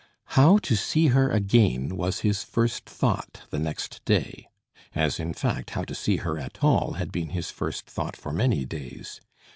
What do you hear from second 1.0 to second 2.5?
her again was his